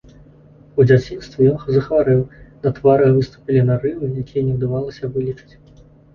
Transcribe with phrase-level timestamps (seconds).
[0.79, 2.23] У дзяцінстве ён захварэў,
[2.65, 5.55] на твары выступілі нарывы, якія не ўдавалася вылечыць.